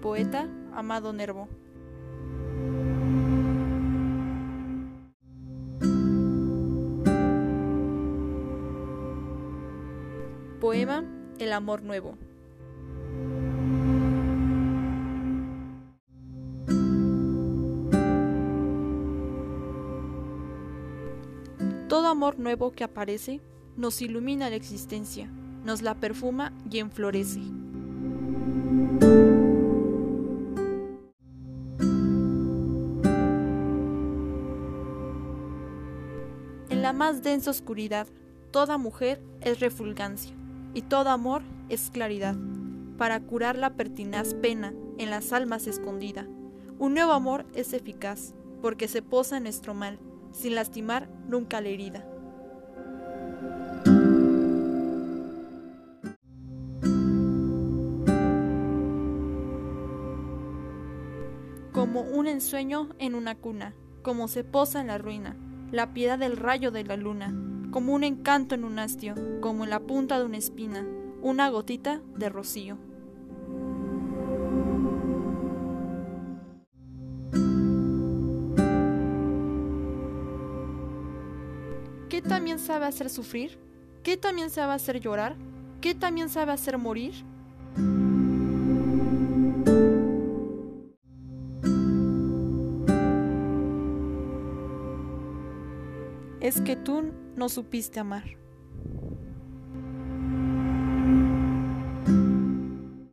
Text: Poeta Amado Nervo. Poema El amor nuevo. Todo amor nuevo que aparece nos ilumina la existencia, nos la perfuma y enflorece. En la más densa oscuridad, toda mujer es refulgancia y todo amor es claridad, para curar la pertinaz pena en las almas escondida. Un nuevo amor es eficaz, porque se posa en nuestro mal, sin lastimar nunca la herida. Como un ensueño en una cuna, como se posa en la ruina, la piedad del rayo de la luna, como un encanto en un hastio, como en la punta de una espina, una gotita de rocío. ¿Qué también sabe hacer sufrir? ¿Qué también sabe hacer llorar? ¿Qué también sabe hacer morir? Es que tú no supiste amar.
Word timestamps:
Poeta 0.00 0.48
Amado 0.72 1.12
Nervo. 1.12 1.46
Poema 10.58 11.04
El 11.38 11.52
amor 11.52 11.82
nuevo. 11.82 12.16
Todo 21.88 22.08
amor 22.08 22.38
nuevo 22.38 22.72
que 22.72 22.84
aparece 22.84 23.42
nos 23.76 24.00
ilumina 24.00 24.48
la 24.48 24.56
existencia, 24.56 25.30
nos 25.64 25.82
la 25.82 25.94
perfuma 25.94 26.54
y 26.70 26.78
enflorece. 26.78 27.40
En 36.70 36.82
la 36.82 36.92
más 36.92 37.24
densa 37.24 37.50
oscuridad, 37.50 38.06
toda 38.52 38.78
mujer 38.78 39.20
es 39.40 39.58
refulgancia 39.58 40.34
y 40.72 40.82
todo 40.82 41.10
amor 41.10 41.42
es 41.68 41.90
claridad, 41.90 42.36
para 42.96 43.18
curar 43.20 43.58
la 43.58 43.74
pertinaz 43.74 44.34
pena 44.34 44.72
en 44.96 45.10
las 45.10 45.32
almas 45.32 45.66
escondida. 45.66 46.28
Un 46.78 46.94
nuevo 46.94 47.10
amor 47.12 47.44
es 47.54 47.72
eficaz, 47.72 48.34
porque 48.62 48.86
se 48.86 49.02
posa 49.02 49.38
en 49.38 49.42
nuestro 49.42 49.74
mal, 49.74 49.98
sin 50.30 50.54
lastimar 50.54 51.08
nunca 51.26 51.60
la 51.60 51.70
herida. 51.70 52.06
Como 61.72 62.02
un 62.02 62.28
ensueño 62.28 62.90
en 62.98 63.16
una 63.16 63.34
cuna, 63.34 63.74
como 64.02 64.28
se 64.28 64.44
posa 64.44 64.80
en 64.80 64.86
la 64.86 64.98
ruina, 64.98 65.36
la 65.72 65.92
piedad 65.92 66.18
del 66.18 66.36
rayo 66.36 66.70
de 66.70 66.84
la 66.84 66.96
luna, 66.96 67.34
como 67.70 67.94
un 67.94 68.04
encanto 68.04 68.54
en 68.54 68.64
un 68.64 68.78
hastio, 68.78 69.14
como 69.40 69.64
en 69.64 69.70
la 69.70 69.80
punta 69.80 70.18
de 70.18 70.24
una 70.24 70.38
espina, 70.38 70.86
una 71.22 71.48
gotita 71.50 72.00
de 72.16 72.28
rocío. 72.28 72.78
¿Qué 82.08 82.22
también 82.22 82.58
sabe 82.58 82.86
hacer 82.86 83.08
sufrir? 83.08 83.58
¿Qué 84.02 84.16
también 84.16 84.50
sabe 84.50 84.72
hacer 84.72 85.00
llorar? 85.00 85.36
¿Qué 85.80 85.94
también 85.94 86.28
sabe 86.28 86.52
hacer 86.52 86.76
morir? 86.76 87.24
Es 96.40 96.60
que 96.62 96.74
tú 96.74 97.12
no 97.36 97.48
supiste 97.48 98.00
amar. 98.00 98.39